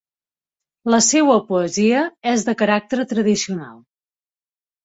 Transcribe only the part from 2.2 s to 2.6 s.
és de